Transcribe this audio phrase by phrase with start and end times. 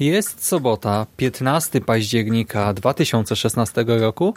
[0.00, 4.34] Jest sobota, 15 października 2016 roku.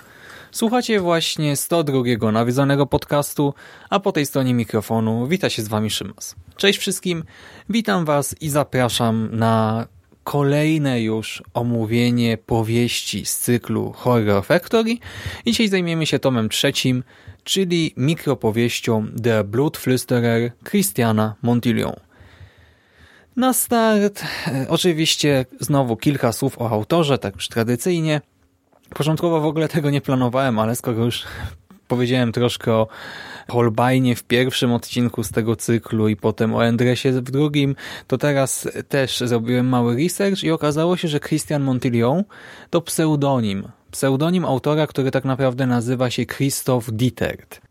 [0.52, 3.54] Słuchacie właśnie 102 nawiedzonego podcastu,
[3.90, 6.36] a po tej stronie mikrofonu wita się z wami Szymas.
[6.56, 7.24] Cześć wszystkim,
[7.70, 9.88] witam was i zapraszam na
[10.24, 14.98] kolejne już omówienie powieści z cyklu Horror Factory.
[15.46, 17.04] Dzisiaj zajmiemy się tomem trzecim,
[17.44, 22.13] czyli mikropowieścią The Blood Flusterer Christiana Montillon.
[23.36, 28.22] Na start e, oczywiście znowu kilka słów o autorze, tak już tradycyjnie.
[28.90, 31.24] Początkowo w ogóle tego nie planowałem, ale skoro już
[31.88, 32.88] powiedziałem troszkę o
[33.50, 37.76] Holbeinie w pierwszym odcinku z tego cyklu i potem o Endresie w drugim,
[38.08, 42.24] to teraz też zrobiłem mały research i okazało się, że Christian Montillon
[42.70, 43.68] to pseudonim.
[43.92, 47.62] Pseudonim autora, który tak naprawdę nazywa się Christoph Dietert.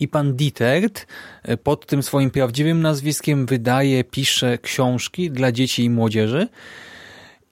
[0.00, 1.06] I pan Dietert
[1.42, 6.48] e, pod tym swoim prawdziwym nazwiskiem wydaje, pisze książki dla dzieci i młodzieży.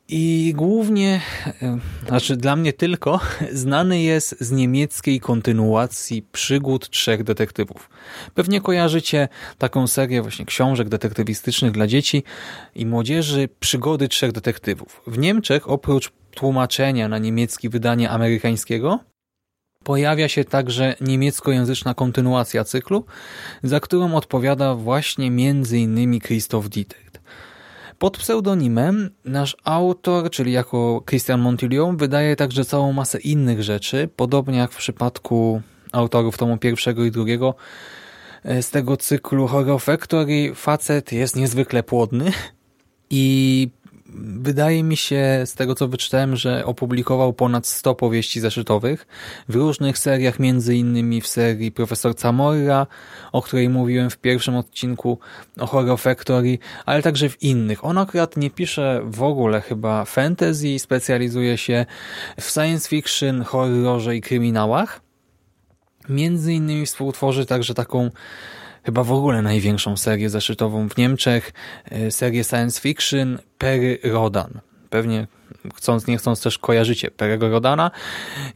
[0.09, 1.21] I głównie,
[1.63, 3.21] e, znaczy dla mnie tylko,
[3.53, 7.91] znany jest z niemieckiej kontynuacji przygód trzech detektywów.
[8.35, 12.23] Pewnie kojarzycie taką serię właśnie książek detektywistycznych dla dzieci
[12.75, 15.03] i młodzieży Przygody trzech detektywów.
[15.07, 19.01] W Niemczech oprócz tłumaczenia na niemiecki wydania amerykańskiego
[19.87, 23.05] pojawia się także niemieckojęzyczna kontynuacja cyklu,
[23.63, 26.21] za którą odpowiada właśnie m.in.
[26.21, 27.21] Christoph Dietert.
[27.99, 34.59] Pod pseudonimem nasz autor, czyli jako Christian Montillon, wydaje także całą masę innych rzeczy, podobnie
[34.59, 37.55] jak w przypadku autorów tomu pierwszego i drugiego
[38.45, 40.55] e, z tego cyklu Horror Factory.
[40.55, 42.33] Facet jest niezwykle płodny
[43.11, 43.69] i
[44.19, 49.07] Wydaje mi się, z tego co wyczytałem, że opublikował ponad 100 powieści zeszytowych
[49.49, 52.87] w różnych seriach, między innymi w serii Profesor Camorra,
[53.33, 55.19] o której mówiłem w pierwszym odcinku
[55.61, 57.85] o Horror Factory, ale także w innych.
[57.85, 61.87] On akurat nie pisze w ogóle chyba fantasy, specjalizuje się
[62.41, 65.01] w science fiction, horrorze i kryminałach.
[66.09, 68.11] Między innymi współtworzy także taką
[68.87, 71.53] chyba w ogóle największą serię zeszytową w Niemczech,
[71.85, 74.61] e, serię science fiction Pery Rodan.
[74.91, 75.27] Pewnie
[75.75, 77.91] chcąc, nie chcąc też kojarzycie Perego Rodana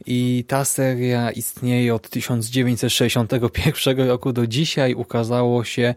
[0.05, 4.93] i ta seria istnieje od 1961 roku do dzisiaj.
[4.93, 5.95] Ukazało się,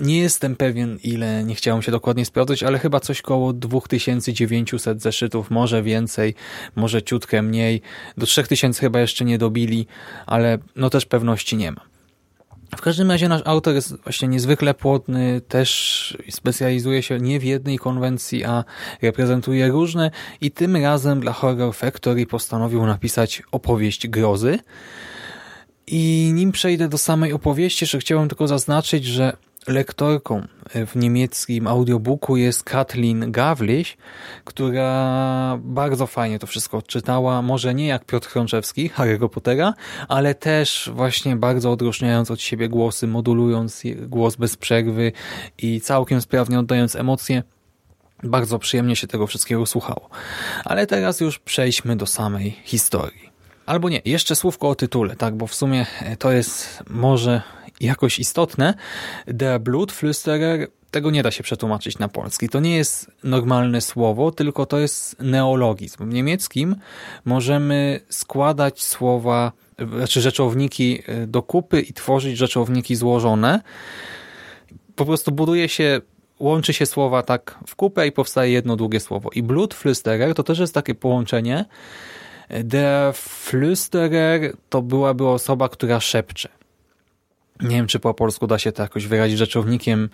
[0.00, 5.50] nie jestem pewien ile, nie chciałem się dokładnie sprawdzić, ale chyba coś koło 2900 zeszytów,
[5.50, 6.34] może więcej,
[6.76, 7.82] może ciutkę mniej.
[8.16, 9.86] Do 3000 chyba jeszcze nie dobili,
[10.26, 11.93] ale no też pewności nie ma.
[12.76, 17.78] W każdym razie nasz autor jest właśnie niezwykle płodny, też specjalizuje się nie w jednej
[17.78, 18.64] konwencji, a
[19.02, 24.58] reprezentuje różne i tym razem dla Horror Factory postanowił napisać opowieść grozy.
[25.86, 30.46] I nim przejdę do samej opowieści, że chciałem tylko zaznaczyć, że lektorką
[30.86, 33.96] w niemieckim audiobooku jest Kathleen Gawliś,
[34.44, 37.42] która bardzo fajnie to wszystko odczytała.
[37.42, 39.74] Może nie jak Piotr Chrączewski, Harry'ego Pottera,
[40.08, 45.12] ale też właśnie bardzo odróżniając od siebie głosy, modulując głos bez przerwy
[45.58, 47.42] i całkiem sprawnie oddając emocje.
[48.22, 50.08] Bardzo przyjemnie się tego wszystkiego słuchało.
[50.64, 53.30] Ale teraz już przejdźmy do samej historii.
[53.66, 55.86] Albo nie, jeszcze słówko o tytule, tak, bo w sumie
[56.18, 57.42] to jest może
[57.80, 58.74] jakoś istotne.
[59.38, 62.48] The Blutflüsterer tego nie da się przetłumaczyć na polski.
[62.48, 66.10] To nie jest normalne słowo, tylko to jest neologizm.
[66.10, 66.76] W niemieckim
[67.24, 69.52] możemy składać słowa,
[69.96, 73.60] znaczy rzeczowniki e, do kupy i tworzyć rzeczowniki złożone.
[74.96, 76.00] Po prostu buduje się
[76.38, 79.30] łączy się słowa tak w kupę i powstaje jedno długie słowo.
[79.34, 81.64] I Blutflüsterer to też jest takie połączenie.
[82.64, 86.48] Der Flüsterer to byłaby osoba, która szepcze.
[87.60, 90.08] Nie wiem, czy po polsku da się to jakoś wyrazić rzeczownikiem.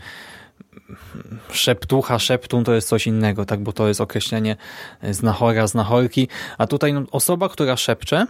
[1.50, 4.56] Szeptucha, szeptun to jest coś innego, tak, bo to jest określenie
[5.10, 6.28] znachora, znachorki,
[6.58, 8.26] a tutaj no, osoba, która szepcze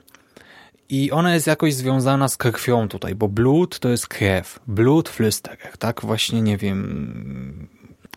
[0.88, 5.76] i ona jest jakoś związana z krwią tutaj, bo blood to jest krew, blood flüsterer,
[5.78, 7.68] tak, właśnie, nie wiem,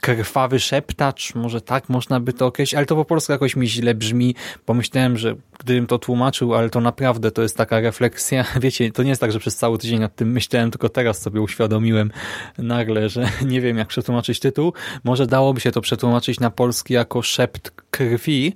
[0.03, 3.95] krwawy szeptacz, może tak można by to określić, ale to po polsku jakoś mi źle
[3.95, 4.35] brzmi.
[4.65, 8.45] Pomyślałem, że gdybym to tłumaczył, ale to naprawdę to jest taka refleksja.
[8.61, 11.41] Wiecie, to nie jest tak, że przez cały tydzień nad tym myślałem, tylko teraz sobie
[11.41, 12.11] uświadomiłem
[12.57, 14.73] nagle, że nie wiem jak przetłumaczyć tytuł.
[15.03, 18.55] Może dałoby się to przetłumaczyć na polski jako szept krwi.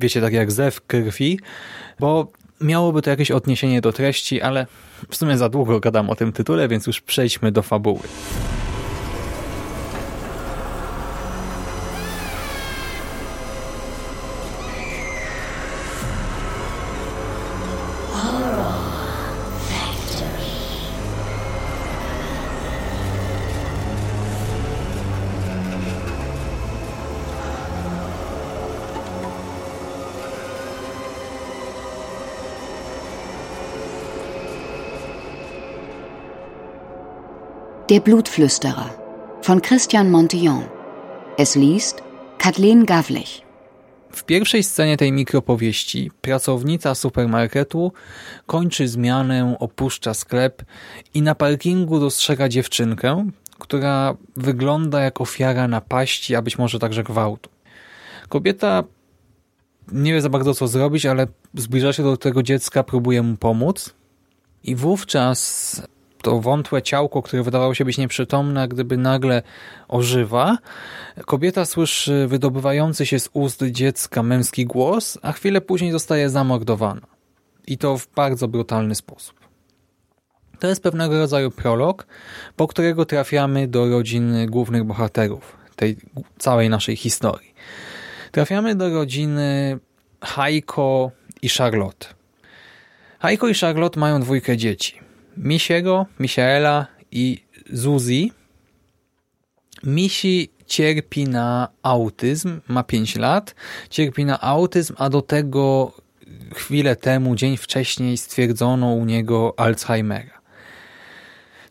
[0.00, 1.38] Wiecie, tak jak zew krwi,
[2.00, 4.66] bo miałoby to jakieś odniesienie do treści, ale
[5.10, 8.00] w sumie za długo gadam o tym tytule, więc już przejdźmy do fabuły.
[37.94, 38.90] Der Blutflüsterer
[39.42, 40.64] von Christian Montillon.
[41.38, 42.02] Es liest
[42.38, 43.42] Kathleen Gawlich.
[44.10, 47.92] W pierwszej scenie tej mikropowieści pracownica supermarketu
[48.46, 50.62] kończy zmianę, opuszcza sklep
[51.14, 57.50] i na parkingu dostrzega dziewczynkę, która wygląda jak ofiara napaści, a być może także gwałtu.
[58.28, 58.84] Kobieta
[59.92, 63.94] nie wie za bardzo co zrobić, ale zbliża się do tego dziecka, próbuje mu pomóc
[64.64, 65.82] i wówczas
[66.24, 69.42] to wątłe ciałko, które wydawało się być nieprzytomne, gdyby nagle
[69.88, 70.58] ożywa.
[71.26, 77.06] Kobieta słyszy wydobywający się z ust dziecka męski głos, a chwilę później zostaje zamordowana.
[77.66, 79.36] I to w bardzo brutalny sposób.
[80.58, 82.06] To jest pewnego rodzaju prolog,
[82.56, 85.96] po którego trafiamy do rodziny głównych bohaterów tej
[86.38, 87.54] całej naszej historii.
[88.32, 89.78] Trafiamy do rodziny
[90.22, 91.10] Heiko
[91.42, 92.06] i Charlotte.
[93.20, 95.03] Heiko i Charlotte mają dwójkę dzieci.
[95.36, 98.32] Misiego, Michaela i Zuzi.
[99.82, 103.54] Misi cierpi na autyzm, ma 5 lat,
[103.90, 105.92] cierpi na autyzm, a do tego
[106.54, 110.40] chwilę temu, dzień wcześniej stwierdzono u niego Alzheimera.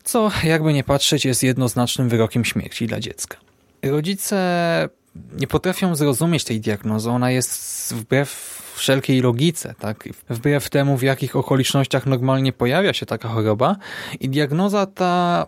[0.04, 3.38] Co, jakby nie patrzeć, jest jednoznacznym wyrokiem śmierci dla dziecka.
[3.82, 4.88] Rodzice
[5.36, 7.10] nie potrafią zrozumieć tej diagnozy.
[7.10, 10.08] Ona jest wbrew wszelkiej logice, tak?
[10.30, 13.76] wbrew temu, w jakich okolicznościach normalnie pojawia się taka choroba
[14.20, 15.46] i diagnoza ta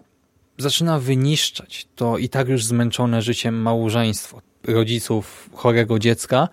[0.59, 6.49] zaczyna wyniszczać to i tak już zmęczone życiem małżeństwo rodziców chorego dziecka,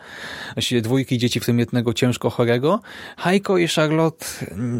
[0.53, 2.79] właściwie dwójki dzieci, w tym jednego ciężko chorego.
[3.17, 4.25] Heiko i Charlotte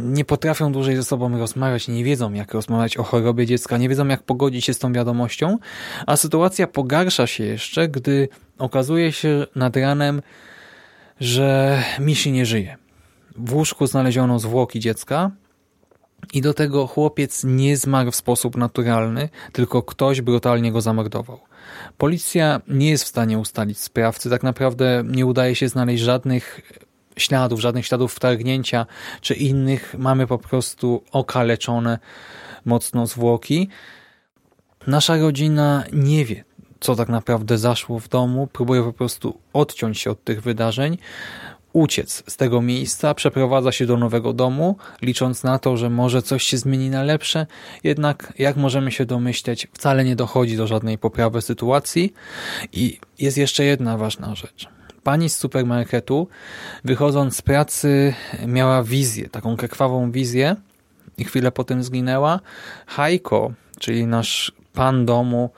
[0.04, 4.08] nie potrafią dłużej ze sobą rozmawiać, nie wiedzą jak rozmawiać o chorobie dziecka, nie wiedzą
[4.08, 5.58] jak pogodzić się z tą wiadomością,
[6.08, 10.22] a sytuacja pogarsza się jeszcze, gdy okazuje się nad ranem,
[11.20, 12.78] że Mishi nie żyje.
[13.36, 15.32] W łóżku znaleziono zwłoki dziecka
[16.34, 21.40] i do tego chłopiec nie zmarł w sposób naturalny, tylko ktoś brutalnie go zamordował.
[21.98, 26.62] Policja nie jest w stanie ustalić sprawcy, tak naprawdę nie udaje się znaleźć żadnych
[27.18, 28.86] śladów, żadnych śladów wtargnięcia
[29.22, 29.96] czy innych.
[29.98, 32.00] Mamy po prostu okaleczone
[32.66, 33.70] mocno zwłoki.
[34.88, 36.44] Nasza rodzina nie wie,
[36.80, 40.98] co tak naprawdę zaszło w domu, próbuje po prostu odciąć się od tych wydarzeń,
[41.74, 46.44] uciec z tego miejsca, przeprowadza się do nowego domu, licząc na to, że może coś
[46.44, 47.48] się zmieni na lepsze,
[47.84, 52.14] jednak jak możemy się domyśleć, wcale nie dochodzi do żadnej poprawy sytuacji
[52.74, 54.68] i jest jeszcze jedna ważna rzecz.
[55.04, 56.28] Pani z supermarketu,
[56.84, 58.14] wychodząc z pracy,
[58.48, 60.56] miała wizję, taką krwawą wizję
[61.18, 62.40] i chwilę potem zginęła.
[62.86, 65.50] Hajko, czyli nasz pan domu,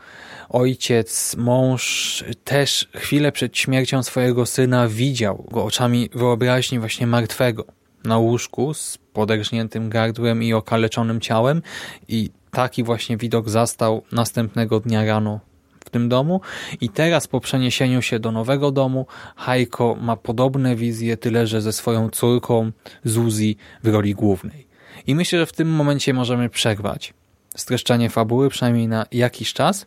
[0.50, 7.66] ojciec, mąż też chwilę przed śmiercią swojego syna widział go oczami wyobraźni właśnie martwego
[8.04, 11.62] na łóżku z poderżniętym gardłem i okaleczonym ciałem
[12.08, 15.40] i taki właśnie widok zastał następnego dnia rano
[15.86, 16.42] w tym domu
[16.82, 21.74] i teraz po przeniesieniu się do nowego domu Hajko ma podobne wizje, tyle że ze
[21.74, 22.72] swoją córką
[23.04, 24.68] Zuzi w roli głównej.
[25.08, 27.14] I myślę, że w tym momencie możemy przerwać
[27.56, 29.86] streszczanie fabuły, przynajmniej na jakiś czas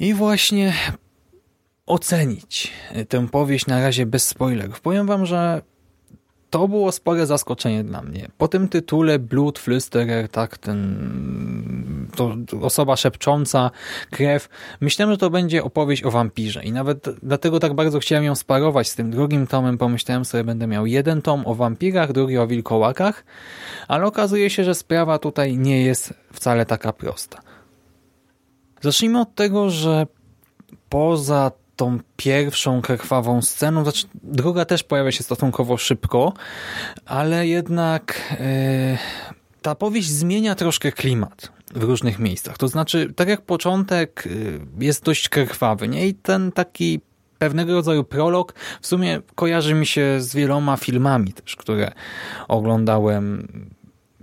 [0.00, 0.72] i właśnie
[1.86, 2.72] ocenić
[3.08, 4.80] tę powieść na razie bez spoilerów.
[4.80, 5.62] Powiem wam, że
[6.50, 8.28] to było spore zaskoczenie dla mnie.
[8.38, 13.70] Po tym tytule Blood Flüsterer, tak, ten, to osoba szepcząca,
[14.10, 14.48] krew,
[14.80, 18.88] myślałem, że to będzie opowieść o wampirze i nawet dlatego tak bardzo chciałem ją sparować
[18.88, 19.78] z tym drugim tomem.
[19.78, 23.24] Pomyślałem sobie, będę miał jeden tom o wampirach, drugi o wilkołakach,
[23.88, 27.47] ale okazuje się, że sprawa tutaj nie jest wcale taka prosta.
[28.80, 30.06] Zacznijmy od tego, że
[30.88, 36.32] poza tą pierwszą krwawą sceną, znaczy druga też pojawia się stosunkowo szybko,
[37.06, 38.98] ale jednak yy,
[39.62, 42.58] ta powieść zmienia troszkę klimat w różnych miejscach.
[42.58, 46.08] To znaczy, tak jak początek yy, jest dość krwawy, nie?
[46.08, 47.00] I ten taki
[47.38, 51.92] pewnego rodzaju prolog w sumie kojarzy mi się z wieloma filmami też, które
[52.48, 53.48] oglądałem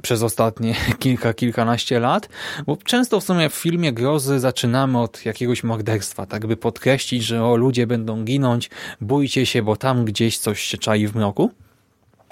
[0.05, 2.29] przez ostatnie kilka, kilkanaście lat,
[2.65, 7.45] bo często w sumie w filmie grozy zaczynamy od jakiegoś morderstwa, tak by podkreślić, że
[7.45, 8.69] o ludzie będą ginąć,
[9.01, 11.51] bójcie się, bo tam gdzieś coś się czai w mroku.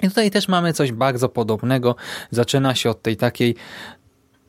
[0.02, 1.96] I tutaj też mamy coś bardzo podobnego.
[2.30, 3.54] Zaczyna się od tej takiej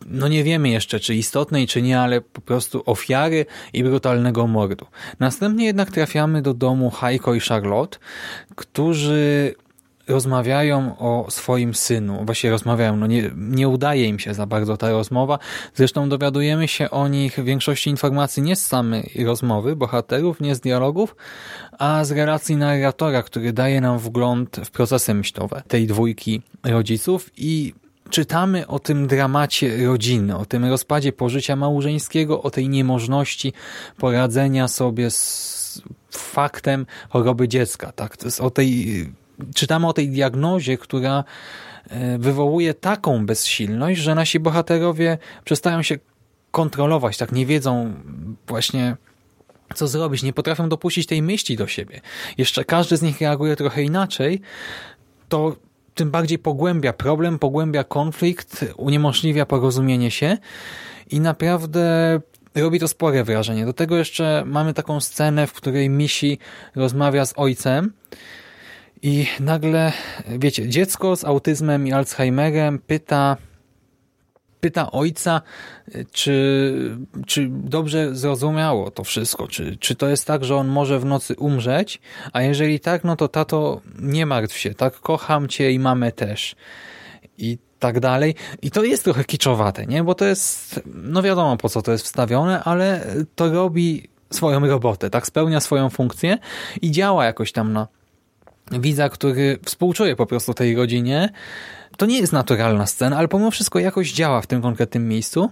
[0.05, 4.85] no nie wiemy jeszcze, czy istotnej, czy nie, ale po prostu ofiary i brutalnego mordu.
[5.19, 7.97] Następnie jednak trafiamy do domu Heiko i Charlotte,
[8.55, 9.55] którzy
[10.07, 12.25] rozmawiają o swoim synu.
[12.25, 15.39] Właśnie rozmawiają, no nie, nie udaje im się za bardzo ta rozmowa.
[15.75, 21.15] Zresztą dowiadujemy się o nich większości informacji nie z samej rozmowy bohaterów, nie z dialogów,
[21.79, 27.73] a z relacji narratora, który daje nam wgląd w procesy myślowe tej dwójki rodziców i
[28.09, 33.53] czytamy o tym dramacie rodziny, o tym rozpadzie pożycia małżeńskiego, o tej niemożności
[33.97, 35.81] poradzenia sobie z
[36.11, 37.91] faktem choroby dziecka.
[37.91, 38.17] Tak?
[38.17, 39.05] To jest o tej
[39.55, 41.23] czytamy o tej diagnozie, która
[41.89, 45.97] e, wywołuje taką bezsilność, że nasi bohaterowie przestają się
[46.51, 47.93] kontrolować, tak nie wiedzą
[48.47, 48.95] właśnie
[49.75, 52.01] co zrobić, nie potrafią dopuścić tej myśli do siebie.
[52.37, 54.41] Jeszcze każdy z nich reaguje trochę inaczej,
[55.29, 55.55] to
[55.95, 60.37] tym bardziej pogłębia problem, pogłębia konflikt, uniemożliwia porozumienie się
[61.11, 62.19] i naprawdę
[62.55, 63.65] robi to spore wrażenie.
[63.65, 66.39] Do tego jeszcze mamy taką scenę, w której Misi
[66.75, 67.93] rozmawia z ojcem
[69.05, 69.91] i nagle,
[70.27, 73.37] wiecie, dziecko z autyzmem i Alzheimerem pyta,
[74.59, 75.41] pyta ojca,
[76.11, 76.97] czy,
[77.27, 81.35] czy dobrze zrozumiało to wszystko, czy, czy to jest tak, że on może w nocy
[81.35, 82.01] umrzeć,
[82.33, 86.55] a jeżeli tak, no to tato, nie martw się, tak, kocham cię i mamę też.
[87.37, 88.35] I tak dalej.
[88.61, 90.03] I to jest trochę kiczowate, nie?
[90.03, 95.09] Bo to jest, no wiadomo po co to jest wstawione, ale to robi swoją robotę,
[95.09, 95.27] tak?
[95.27, 96.37] Spełnia swoją funkcję
[96.81, 97.87] i działa jakoś tam na
[98.71, 101.29] widza, który współczuje po prostu tej rodzinie.
[101.97, 105.51] To nie jest naturalna scena, ale pomimo wszystko jakoś działa w tym konkretnym miejscu.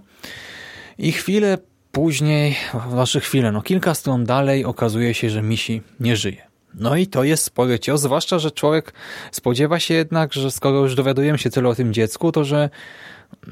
[0.98, 1.58] I chwilę
[1.92, 2.56] później,
[2.88, 6.42] wasze chwile, no kilka stron dalej okazuje się, że Misi nie żyje.
[6.74, 8.92] No i to jest spory cios, zwłaszcza, że człowiek
[9.32, 12.70] spodziewa się jednak, że skoro już dowiadujemy się tyle o tym dziecku, to że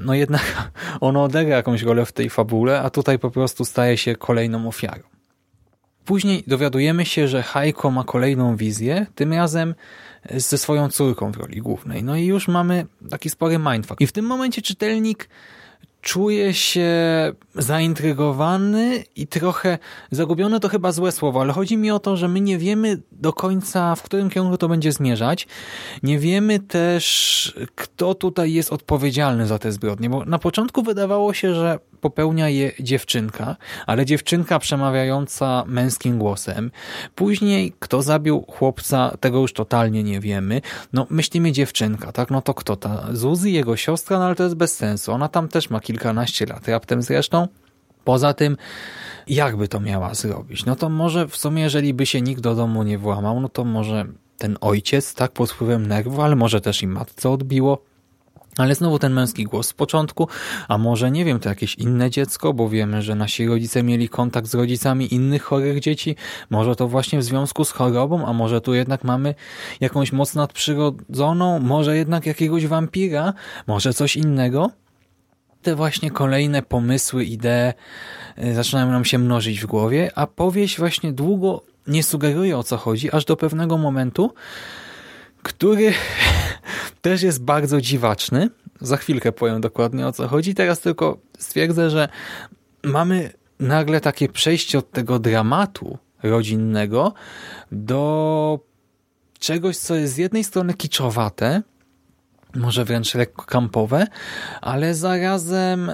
[0.01, 4.17] no jednak ono odegra jakąś rolę w tej fabule, a tutaj po prostu staje się
[4.17, 5.12] kolejną ofiarą.
[6.05, 9.75] Później dowiadujemy się, że Haiko ma kolejną wizję, tym razem
[10.31, 12.05] ze swoją córką w roli głównej.
[12.05, 14.01] No i już mamy taki spory mindfuck.
[14.01, 15.29] I w tym momencie czytelnik
[16.03, 16.91] czuje się
[17.55, 19.79] zaintrygowany i trochę
[20.11, 23.33] zagubiony to chyba złe słowo, ale chodzi mi o to, że my nie wiemy do
[23.33, 25.47] końca, w którym kierunku to będzie zmierzać.
[26.03, 31.55] Nie wiemy też, kto tutaj jest odpowiedzialny za te zbrodnie, bo na początku wydawało się,
[31.55, 33.57] że popełnia je dziewczynka,
[33.87, 36.71] ale dziewczynka przemawiająca męskim głosem.
[37.15, 40.61] Później, kto zabił chłopca, tego już totalnie nie wiemy.
[40.93, 42.31] No, myślimy dziewczynka, tak?
[42.31, 43.09] No to kto ta?
[43.13, 45.13] Zuzy, jego siostra, no ale to jest bez sensu.
[45.13, 47.49] Ona tam też ma kilkanaście lat, raptem zresztą.
[48.05, 48.57] Poza tym,
[49.27, 50.65] jakby to miała zrobić?
[50.65, 53.65] No to może w sumie, jeżeli by się nikt do domu nie włamał, no to
[53.65, 54.05] może
[54.39, 57.92] ten ojciec, tak, pod wpływem nerwu, ale może też i matce odbiło.
[58.59, 60.29] Ale znowu ten męski głos z początku,
[60.69, 64.49] a może nie wiem, to jakieś inne dziecko, bo wiemy, że nasi rodzice mieli kontakt
[64.49, 66.17] z rodzicami innych chorych dzieci,
[66.51, 69.35] może to właśnie w związku z chorobą, a może tu jednak mamy
[69.81, 73.33] jakąś moc nadprzyrodzoną, może jednak jakiegoś wampira,
[73.67, 74.71] może coś innego.
[75.63, 77.73] Te właśnie kolejne pomysły, idee
[78.39, 82.77] y, zaczynają nam się mnożyć w głowie, a powieść właśnie długo nie sugeruje o co
[82.77, 84.35] chodzi, aż do pewnego momentu,
[85.43, 85.93] który
[87.03, 88.51] też jest bardzo dziwaczny.
[88.81, 90.55] Za chwilkę powiem dokładnie o co chodzi.
[90.55, 92.09] Teraz tylko stwierdzę, że
[92.83, 97.13] mamy nagle takie przejście od tego dramatu rodzinnego
[97.73, 98.59] do
[99.39, 101.63] czegoś, co jest z jednej strony kiczowate,
[102.55, 104.07] może wręcz lekko kampowe,
[104.61, 105.93] ale zarazem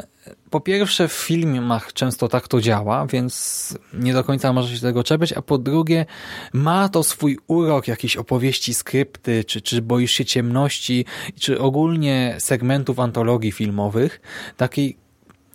[0.51, 5.05] po pierwsze w filmach często tak to działa, więc nie do końca może się tego
[5.05, 6.07] czepiać, a po drugie
[6.53, 11.05] ma to swój urok jakiejś opowieści, skrypty, czy, czy boisz się ciemności,
[11.41, 14.21] czy ogólnie segmentów antologii filmowych,
[14.57, 14.97] takiej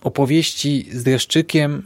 [0.02, 1.84] opowieści z dreszczykiem,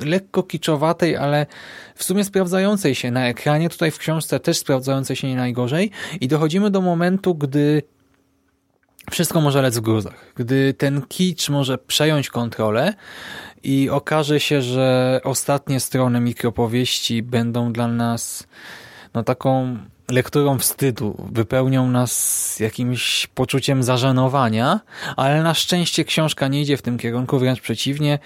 [0.00, 1.46] lekko kiczowatej, ale
[1.94, 5.90] w sumie sprawdzającej się na ekranie, tutaj w książce też sprawdzającej się nie najgorzej.
[6.20, 7.82] I dochodzimy do momentu, gdy
[9.10, 10.32] wszystko może lec w gruzach.
[10.36, 12.94] Gdy ten kicz może przejąć kontrolę
[13.62, 18.46] i okaże się, że ostatnie strony mikropowieści będą dla nas
[19.14, 19.78] no taką
[20.10, 24.80] lekturą wstydu, wypełnią nas jakimś poczuciem zażenowania,
[25.16, 28.18] ale na szczęście książka nie idzie w tym kierunku, wręcz przeciwnie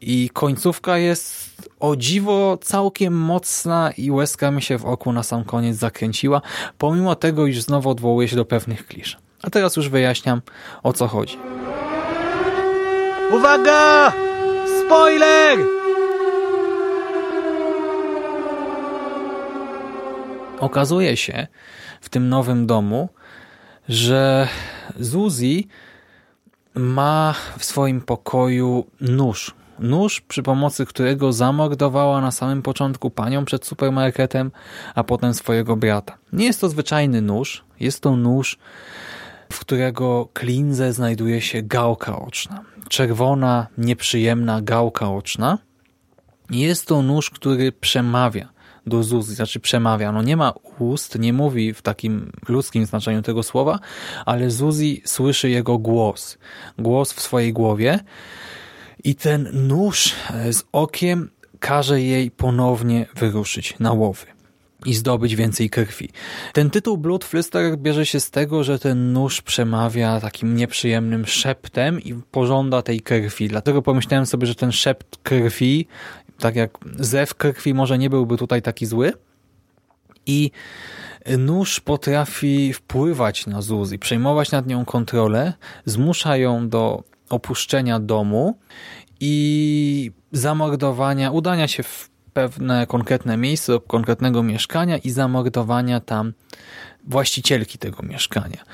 [0.00, 1.48] i końcówka jest
[1.80, 6.42] o dziwo całkiem mocna i łezka mi się w oku na sam koniec zakręciła,
[6.78, 9.27] pomimo tego, iż znowu odwołuje się do pewnych klisz.
[9.42, 10.42] A teraz już wyjaśniam,
[10.82, 11.38] o co chodzi.
[13.32, 14.12] Uwaga!
[14.86, 15.58] Spoiler!
[20.60, 21.46] Okazuje się
[22.00, 23.08] w tym nowym domu,
[23.88, 24.48] że
[25.00, 25.68] Zuzi
[26.74, 29.54] ma w swoim pokoju nóż.
[29.78, 34.50] Nóż, przy pomocy którego zamordowała na samym początku panią przed supermarketem,
[34.94, 36.18] a potem swojego brata.
[36.32, 38.58] Nie jest to zwyczajny nóż, jest to nóż,
[39.52, 42.64] w którego klinze znajduje się gałka oczna.
[42.88, 45.58] Czerwona, nieprzyjemna gałka oczna.
[46.50, 48.48] Jest to nóż, który przemawia
[48.86, 50.12] do Zuzi, znaczy przemawia.
[50.12, 53.78] No nie ma ust, nie mówi w takim ludzkim znaczeniu tego słowa,
[54.26, 56.38] ale Zuzi słyszy jego głos.
[56.78, 57.98] Głos w swojej głowie
[59.04, 60.14] i ten nóż
[60.52, 64.37] z okiem każe jej ponownie wyruszyć na łowy
[64.86, 66.08] i zdobyć więcej krwi.
[66.52, 72.00] Ten tytuł Blood Flister bierze się z tego, że ten nóż przemawia takim nieprzyjemnym szeptem
[72.00, 73.48] i pożąda tej krwi.
[73.48, 75.86] Dlatego pomyślałem sobie, że ten szept krwi
[76.38, 79.12] tak jak zew krwi może nie byłby tutaj taki zły.
[80.26, 80.50] I
[81.38, 85.52] nóż potrafi wpływać na Zuzi, przejmować nad nią kontrolę,
[85.84, 88.58] zmusza ją do opuszczenia domu
[89.20, 92.07] i zamordowania, udania się w
[92.38, 96.32] pewne konkretne miejsce lub konkretnego mieszkania i zamordowania tam
[97.04, 98.64] właścicielki tego mieszkania.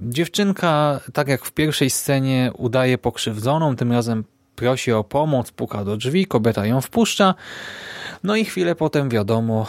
[0.00, 4.24] Dziewczynka, tak jak w pierwszej scenie, udaje pokrzywdzoną, tym razem
[4.56, 7.34] prosi o pomoc, puka do drzwi, kobieta ją wpuszcza.
[8.24, 9.66] No i chwilę potem wiadomo,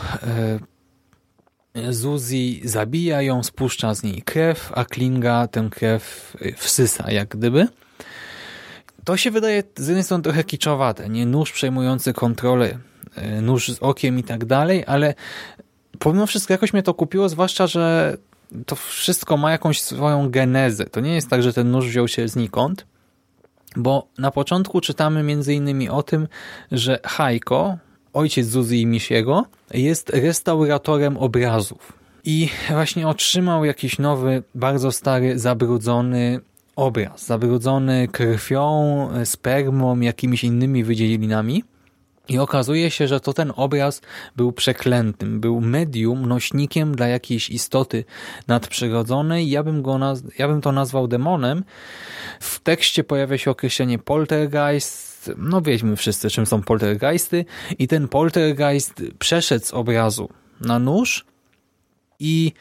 [1.75, 7.27] e, Zuzi zabija ją, spuszcza z niej krew, a Klinga tę krew e, wsysa jak
[7.27, 7.67] gdyby.
[9.03, 12.79] To się wydaje z jednej strony trochę kiczowate, nie nóż przejmujący kontrolę,
[13.41, 15.13] nóż z okiem i tak dalej, ale
[15.99, 18.17] pomimo wszystko jakoś mnie to kupiło, zwłaszcza, że
[18.65, 20.85] to wszystko ma jakąś swoją genezę.
[20.85, 22.85] To nie jest tak, że ten nóż wziął się znikąd,
[23.75, 26.27] bo na początku czytamy między innymi o tym,
[26.71, 27.77] że Hajko,
[28.13, 31.93] ojciec Zuzi i Misiego, jest restauratorem obrazów.
[32.25, 36.39] I właśnie otrzymał jakiś nowy, bardzo stary, zabrudzony
[36.75, 37.25] obraz.
[37.25, 41.63] Zabrudzony krwią, spermą, jakimiś innymi wydzielinami.
[42.29, 44.01] I okazuje się, że to ten obraz
[44.35, 48.05] był przeklętym, był medium, nośnikiem dla jakiejś istoty
[48.47, 49.49] nadprzyrodzonej.
[49.49, 49.99] Ja bym, go
[50.37, 51.63] ja bym to nazwał demonem.
[52.39, 55.31] W tekście pojawia się określenie poltergeist.
[55.37, 57.45] No wiedzmy wszyscy, czym są poltergeisty.
[57.79, 60.29] I ten poltergeist przeszedł z obrazu
[60.61, 61.25] na nóż
[62.23, 62.53] i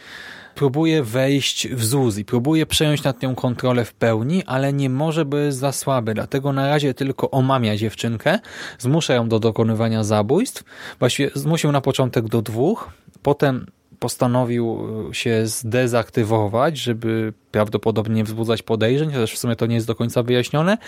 [0.54, 5.58] próbuje wejść w Zuzi, próbuje przejąć nad nią kontrolę w pełni, ale nie może, jest
[5.58, 6.14] za słaby.
[6.14, 8.38] Dlatego na razie tylko omamia dziewczynkę,
[8.78, 10.64] zmusza ją do dokonywania zabójstw.
[10.98, 12.90] Właściwie zmusił na początek do dwóch,
[13.22, 13.66] potem
[13.98, 19.94] postanowił się zdezaktywować, żeby prawdopodobnie nie wzbudzać podejrzeń, chociaż w sumie to nie jest do
[19.94, 20.78] końca wyjaśnione.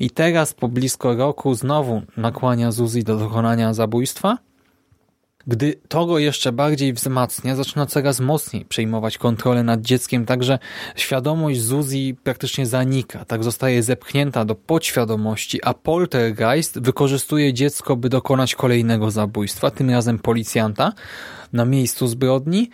[0.00, 4.38] I teraz po blisko roku znowu nakłania Zuzi do dokonania zabójstwa
[5.50, 10.58] gdy to go jeszcze bardziej wzmacnia, zaczyna coraz mocniej przejmować kontrolę nad dzieckiem, także
[10.96, 18.54] świadomość Zuzi praktycznie zanika, tak zostaje zepchnięta do podświadomości, a poltergeist wykorzystuje dziecko, by dokonać
[18.54, 20.92] kolejnego zabójstwa, tym razem policjanta
[21.52, 22.70] na miejscu zbrodni,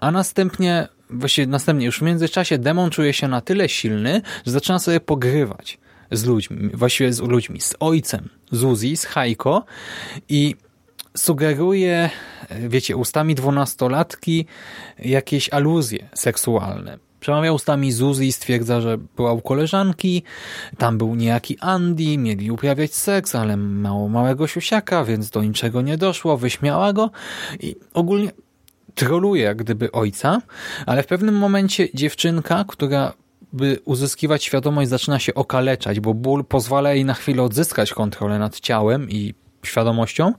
[0.00, 4.78] a następnie, właściwie następnie już w międzyczasie demon czuje się na tyle silny, że zaczyna
[4.78, 5.78] sobie pogrywać
[6.10, 9.64] z ludźmi, właściwie z ludźmi, z ojcem Zuzi, z Hajko
[10.28, 10.54] i
[11.16, 12.10] sugeruje,
[12.50, 14.46] wiecie, ustami dwunastolatki
[14.98, 16.98] jakieś aluzje seksualne.
[17.20, 20.22] Przemawia ustami Zuzi i stwierdza, że była u koleżanki,
[20.78, 25.98] tam był niejaki Andy, mieli uprawiać seks, ale mało małego siusiaka, więc do niczego nie
[25.98, 27.10] doszło, wyśmiała go
[27.60, 28.30] i ogólnie
[28.94, 30.42] troluje jak gdyby ojca,
[30.86, 33.12] ale w pewnym momencie dziewczynka, która
[33.52, 38.60] by uzyskiwać świadomość zaczyna się okaleczać, bo ból pozwala jej na chwilę odzyskać kontrolę nad
[38.60, 39.34] ciałem i
[39.68, 40.32] świadomością.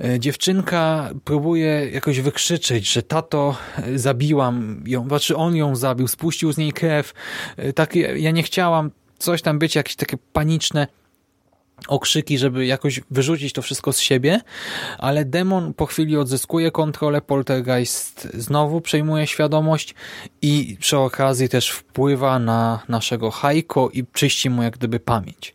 [0.00, 6.52] E, dziewczynka próbuje jakoś wykrzyczeć, że tato, e, zabiłam ją, znaczy on ją zabił, spuścił
[6.52, 7.14] z niej krew,
[7.56, 10.86] e, tak, ja nie chciałam, coś tam być, jakieś takie paniczne
[11.88, 14.40] okrzyki, żeby jakoś wyrzucić to wszystko z siebie,
[14.98, 19.94] ale demon po chwili odzyskuje kontrolę, poltergeist znowu przejmuje świadomość
[20.42, 25.54] i przy okazji też wpływa na naszego Haiko i czyści mu jak gdyby pamięć.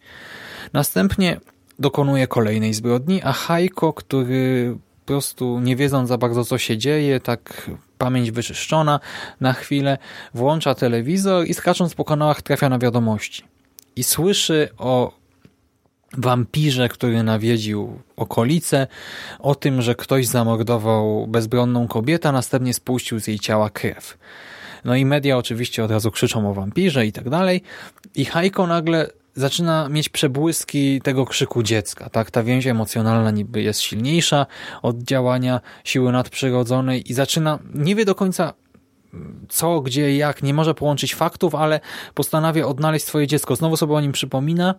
[0.74, 1.40] Następnie
[1.80, 7.20] dokonuje kolejnej zbrodni, a Haiko, który po prostu nie wiedząc za bardzo co się dzieje,
[7.20, 9.00] tak pamięć wyczyszczona
[9.42, 9.98] na chwilę,
[10.34, 13.44] włącza telewizor i skacząc po kanałach trafia na wiadomości.
[13.96, 15.20] I słyszy o
[16.18, 18.88] wampirze, który nawiedził okolice,
[19.40, 24.18] o tym, że ktoś zamordował bezbronną kobietę, a następnie spuścił z jej ciała krew.
[24.86, 27.62] No i media oczywiście od razu krzyczą o wampirze i tak dalej.
[28.16, 32.10] I Hajko nagle zaczyna mieć przebłyski tego krzyku dziecka.
[32.10, 34.46] Tak, ta więź emocjonalna niby jest silniejsza
[34.82, 38.54] od działania siły nadprzyrodzonej i zaczyna, nie wie do końca
[39.50, 41.80] co, gdzie, jak, nie może połączyć faktów, ale
[42.14, 43.56] postanawia odnaleźć swoje dziecko.
[43.56, 44.76] Znowu sobie o nim przypomina,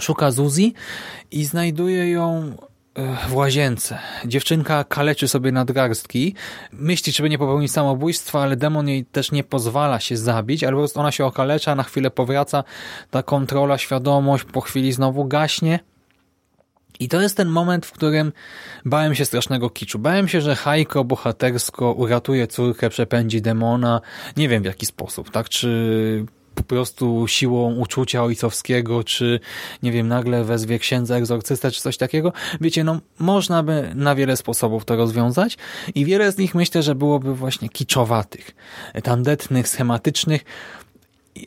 [0.00, 0.74] szuka Zuzi
[1.30, 2.56] i znajduje ją
[3.28, 3.98] w łazience.
[4.24, 6.34] Dziewczynka kaleczy sobie nadgarstki,
[6.72, 11.12] myśli, żeby nie popełnić samobójstwa, ale demon jej też nie pozwala się zabić, prostu ona
[11.12, 12.64] się okalecza, na chwilę powraca,
[13.10, 15.80] ta kontrola, świadomość po chwili znowu gaśnie.
[17.00, 18.32] I to jest ten moment, w którym
[18.84, 19.98] bałem się strasznego kiczu.
[19.98, 24.00] Bałem się, że Hajko bohatersko uratuje córkę, przepędzi demona.
[24.36, 25.48] Nie wiem w jaki sposób, tak?
[25.48, 26.26] Czy
[26.62, 29.40] po prostu siłą uczucia ojcowskiego, czy
[29.82, 32.32] nie wiem, nagle wezwie księdza egzorcysta, czy coś takiego.
[32.60, 35.58] Wiecie, no można by na wiele sposobów to rozwiązać
[35.94, 38.50] i wiele z nich myślę, że byłoby właśnie kiczowatych,
[39.02, 40.44] tandetnych, schematycznych,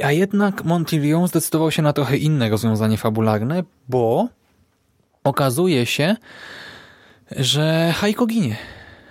[0.03, 4.27] a jednak Montilion zdecydował się na trochę inne rozwiązanie fabularne, bo
[5.23, 6.15] okazuje się,
[7.31, 8.57] że Hajko ginie.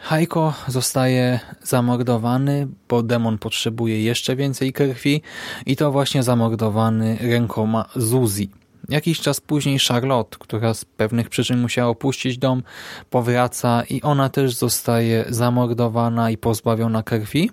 [0.03, 5.23] Hajko zostaje zamordowany, bo demon potrzebuje jeszcze więcej krwi
[5.67, 8.51] i to właśnie zamordowany rękoma Zuzi.
[8.89, 12.63] Jakiś czas później Charlotte, która z pewnych przyczyn musiała opuścić dom,
[13.11, 17.51] powraca i ona też zostaje zamordowana i pozbawiona krwi.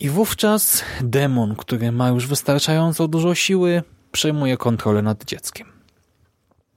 [0.00, 5.81] I wówczas demon, który ma już wystarczająco dużo siły, przejmuje kontrolę nad dzieckiem.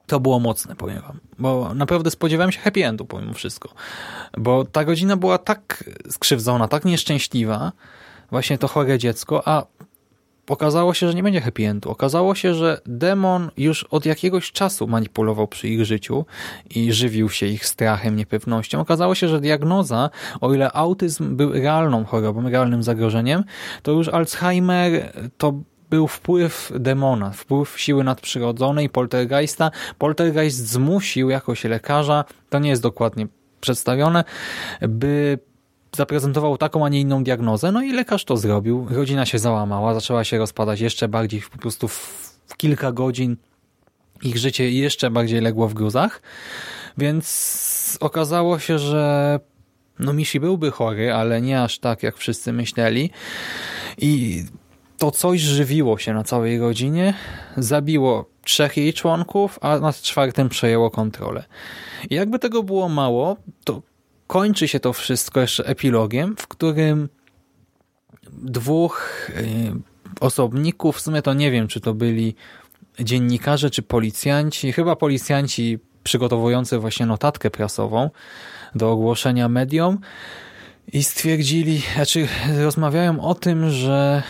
[0.07, 1.19] To było mocne, powiem wam.
[1.39, 3.69] Bo naprawdę spodziewałem się happy endu, pomimo wszystko.
[4.37, 7.71] Bo ta godzina była tak skrzywdzona, tak nieszczęśliwa,
[8.31, 9.65] właśnie to chore dziecko, a
[10.49, 11.89] okazało się, że nie będzie happy endu.
[11.89, 16.25] Okazało się, że demon już od jakiegoś czasu manipulował przy ich życiu
[16.69, 18.79] i żywił się ich strachem, niepewnością.
[18.79, 20.09] Okazało się, że diagnoza,
[20.41, 23.43] o ile autyzm był realną chorobą, realnym zagrożeniem,
[23.83, 25.53] to już Alzheimer to
[25.89, 29.71] był wpływ demona, wpływ siły nadprzyrodzonej, poltergeista.
[29.97, 33.27] Poltergeist zmusił jakoś lekarza, to nie jest dokładnie
[33.61, 34.23] przedstawione,
[34.81, 35.39] by
[35.95, 38.87] zaprezentował taką, a nie inną diagnozę, no i lekarz to zrobił.
[38.89, 43.37] Rodzina się załamała, zaczęła się rozpadać jeszcze bardziej, po prostu w kilka godzin
[44.23, 46.21] ich życie jeszcze bardziej legło w gruzach,
[46.97, 49.39] więc okazało się, że
[49.99, 53.09] no Mishi byłby chory, ale nie aż tak, jak wszyscy myśleli
[53.97, 54.43] i
[54.97, 57.13] to coś żywiło się na całej rodzinie,
[57.57, 61.43] zabiło trzech jej członków, a nad czwartym przejęło kontrolę.
[62.09, 63.81] I jakby tego było mało, to
[64.27, 67.09] kończy się to wszystko jeszcze epilogiem, w którym
[68.31, 69.71] dwóch y,
[70.19, 72.35] osobników, w sumie to nie wiem, czy to byli
[72.99, 78.09] dziennikarze, czy policjanci, chyba policjanci przygotowujący właśnie notatkę prasową
[78.75, 79.99] do ogłoszenia mediom
[80.93, 82.27] i stwierdzili, znaczy
[82.57, 84.23] rozmawiają o tym, że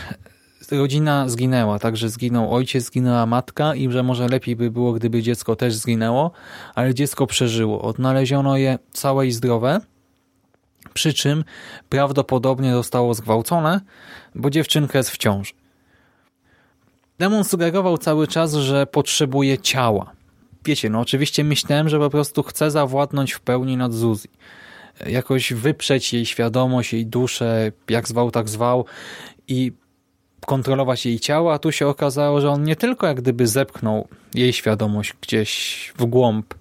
[0.70, 5.56] rodzina zginęła, także zginął ojciec, zginęła matka i że może lepiej by było, gdyby dziecko
[5.56, 6.30] też zginęło,
[6.74, 7.82] ale dziecko przeżyło.
[7.82, 9.80] Odnaleziono je całe i zdrowe,
[10.94, 11.44] przy czym
[11.88, 13.80] prawdopodobnie zostało zgwałcone,
[14.34, 15.52] bo dziewczynka jest w ciąży.
[17.18, 20.12] Demon sugerował cały czas, że potrzebuje ciała.
[20.64, 24.28] Wiecie, no oczywiście myślałem, że po prostu chce zawładnąć w pełni nad Zuzi.
[25.06, 28.84] Jakoś wyprzeć jej świadomość, jej duszę, jak zwał, tak zwał
[29.48, 29.72] i
[30.46, 34.52] kontrolować jej ciało, a tu się okazało, że on nie tylko jak gdyby zepchnął jej
[34.52, 36.54] świadomość gdzieś w głąb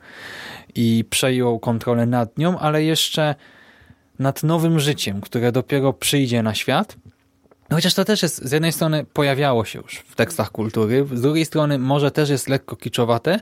[0.75, 3.35] i przejął kontrolę nad nią, ale jeszcze
[4.19, 6.97] nad nowym życiem, które dopiero przyjdzie na świat.
[7.71, 11.45] Chociaż to też jest, z jednej strony pojawiało się już w tekstach kultury, z drugiej
[11.45, 13.39] strony może też jest lekko kiczowate,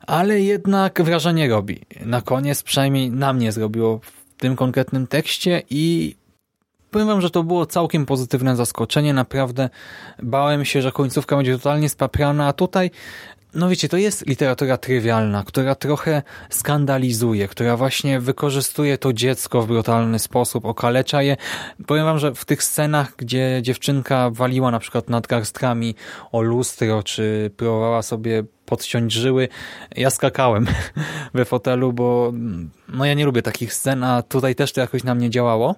[0.00, 1.80] ale jednak wrażenie robi.
[2.00, 6.16] Na koniec przynajmniej na mnie zrobiło w tym konkretnym tekście i
[6.94, 9.14] Powiem wam, że to było całkiem pozytywne zaskoczenie.
[9.14, 9.70] Naprawdę
[10.22, 12.90] bałem się, że końcówka będzie totalnie spaprana, a tutaj
[13.54, 19.66] no wiecie, to jest literatura trywialna, która trochę skandalizuje, która właśnie wykorzystuje to dziecko w
[19.66, 21.36] brutalny sposób, okalecza je.
[21.86, 25.94] Powiem wam, że w tych scenach, gdzie dziewczynka waliła na przykład nad garstkami
[26.32, 29.48] o lustro, czy próbowała sobie podciąć żyły,
[29.96, 30.66] ja skakałem
[31.34, 32.32] we fotelu, bo
[32.88, 35.74] no ja nie lubię takich scen, a tutaj też to jakoś na mnie działało.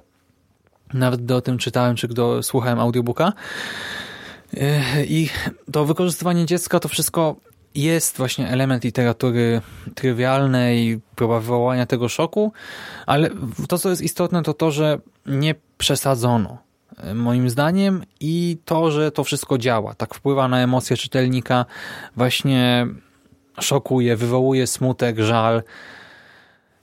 [0.95, 3.33] Nawet do o tym czytałem, czy do słuchałem audiobooka.
[5.09, 5.29] I
[5.73, 7.37] to wykorzystywanie dziecka to wszystko
[7.75, 9.61] jest właśnie element literatury
[9.95, 12.53] trywialnej, próba wywołania tego szoku,
[13.07, 13.31] ale
[13.69, 16.59] to, co jest istotne, to to, że nie przesadzono
[17.15, 21.65] moim zdaniem i to, że to wszystko działa, tak wpływa na emocje czytelnika,
[22.17, 22.87] właśnie
[23.61, 25.63] szokuje, wywołuje smutek, żal,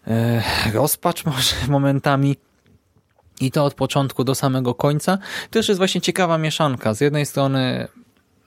[0.07, 2.35] e, rozpacz może momentami
[3.43, 5.17] i to od początku do samego końca.
[5.49, 6.93] Też jest właśnie ciekawa mieszanka.
[6.93, 7.87] Z jednej strony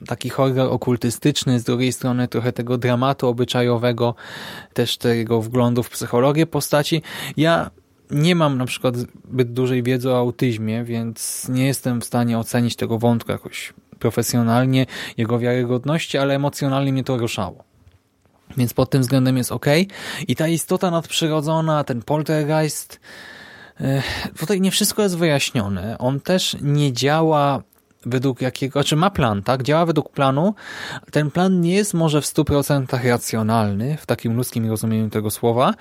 [0.06, 4.14] taki horror okultystyczny, z drugiej strony trochę tego dramatu obyczajowego,
[4.74, 7.02] też tego wglądu w psychologię postaci.
[7.37, 7.70] Ja
[8.11, 12.76] nie mam na przykład zbyt dużej wiedzy o autyzmie, więc nie jestem w stanie ocenić
[12.76, 17.64] tego wątku jakoś profesjonalnie, jego wiarygodności, ale emocjonalnie mnie to ruszało.
[18.56, 19.66] Więc pod tym względem jest ok.
[20.28, 23.00] I ta istota nadprzyrodzona, ten poltergeist,
[24.39, 25.99] tutaj nie wszystko jest wyjaśnione.
[25.99, 27.62] On też nie działa
[28.07, 29.62] według jakiego, czy ma plan, tak?
[29.62, 30.55] Działa według planu.
[31.11, 35.75] Ten plan nie jest może w 100% racjonalny, w takim ludzkim rozumieniu tego słowa.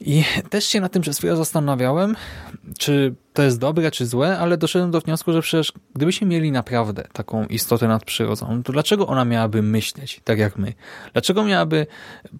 [0.00, 2.16] I też się na tym przez chwilę zastanawiałem,
[2.78, 7.08] czy to jest dobre, czy złe, ale doszedłem do wniosku, że przecież gdybyśmy mieli naprawdę
[7.12, 10.72] taką istotę nadprzyrodzoną, to dlaczego ona miałaby myśleć tak jak my?
[11.12, 11.86] Dlaczego miałaby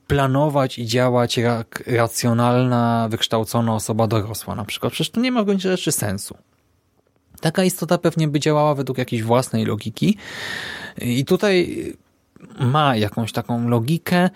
[0.07, 4.93] planować i działać jak racjonalna, wykształcona osoba dorosła na przykład?
[4.93, 6.37] Przecież to nie ma w gruncie rzeczy sensu.
[7.41, 10.17] Taka istota pewnie by działała według jakiejś własnej logiki
[11.01, 11.85] i tutaj
[12.61, 14.31] ma jakąś taką logikę,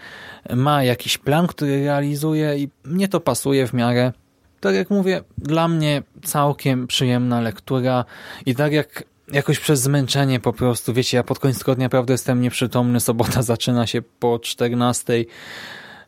[0.55, 4.13] ma jakiś plan, który realizuje i mnie to pasuje w miarę.
[4.61, 8.05] Tak jak mówię, dla mnie całkiem przyjemna lektura
[8.47, 12.41] i tak jak jakoś przez zmęczenie po prostu, wiecie, ja pod koniec tygodnia naprawdę jestem
[12.41, 15.25] nieprzytomny, sobota zaczyna się po 14,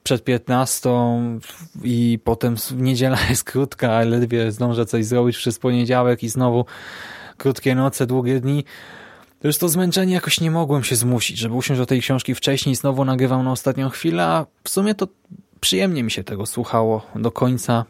[0.03, 0.91] przed 15
[1.83, 6.65] i potem niedziela jest krótka, ale ledwie zdążę coś zrobić przez poniedziałek i znowu
[7.37, 8.65] krótkie noce, długie dni.
[9.41, 12.75] To już to zmęczenie jakoś nie mogłem się zmusić, żeby usiąść do tej książki wcześniej,
[12.75, 15.09] znowu nagrywam na ostatnią chwilę, a w sumie to
[15.61, 17.85] przyjemnie mi się tego słuchało do końca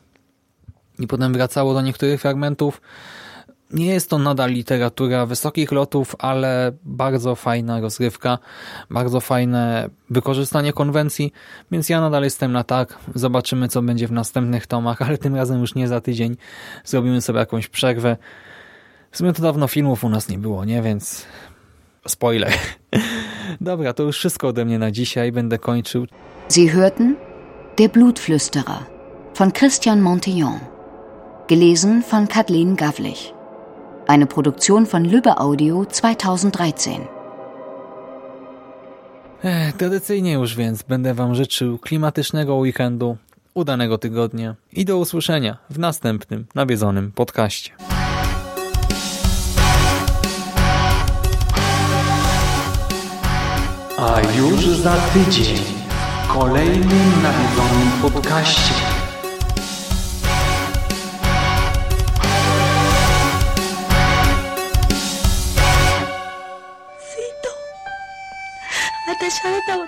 [0.99, 2.81] i potem wracało do niektórych fragmentów.
[3.71, 8.39] Nie jest to nadal literatura wysokich lotów, ale bardzo fajna rozgrywka,
[8.91, 11.33] bardzo fajne wykorzystanie konwencji,
[11.71, 12.99] więc ja nadal jestem na tak.
[13.15, 16.37] Zobaczymy, co będzie w następnych tomach, ale tym razem już nie za tydzień.
[16.85, 18.17] Zrobimy sobie jakąś przerwę.
[19.17, 20.83] W sumie to dawno filmów u nas nie było, nie?
[20.83, 21.27] Więc
[22.09, 22.53] spoiler.
[23.61, 25.33] Dobra, to już wszystko ode mnie na dzisiaj.
[25.33, 26.07] Będę kończył.
[26.51, 27.15] Sie hörten
[27.79, 28.79] Der Blutflüsterer
[29.39, 30.59] von Christian Montillon.
[31.49, 33.33] Gelesen von Kathleen Gavlich.
[34.07, 36.91] Eine Produktion von Lübbe Audio 2013.
[39.79, 43.17] Tradycyjnie już więc będę Wam życzył klimatycznego weekendu,
[43.55, 47.96] udanego tygodnia i do usłyszenia w następnym nawiedzonym podcaście.
[53.98, 55.58] A już za tydzień
[56.24, 58.74] w kolejnym nawiedzonym podcaście.
[67.00, 67.50] Sito,
[69.08, 69.88] 私あなたを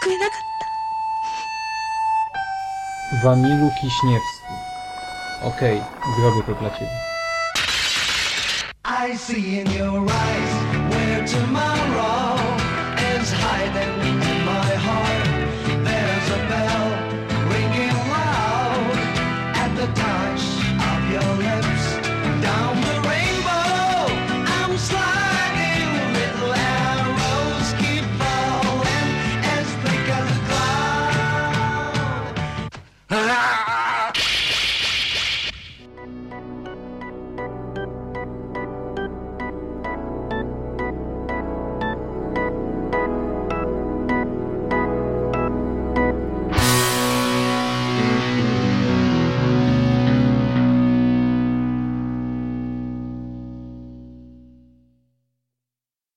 [0.00, 0.40] 救えなかっ
[3.22, 4.46] た Wamilu Kiśniewski.
[5.42, 5.82] Okej,
[6.20, 6.90] zrobię to dla Ciebie.
[8.84, 10.54] I see in your eyes
[10.90, 12.36] where tomorrow
[13.21, 14.40] as high that we.